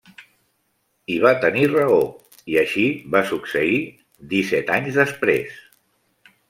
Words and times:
I 1.15 1.17
va 1.25 1.33
tenir 1.43 1.67
raó 1.73 1.99
i 2.55 2.57
així 2.63 2.87
va 3.17 3.23
succeir, 3.33 3.79
disset 4.35 4.77
anys 4.79 5.01
després. 5.03 5.63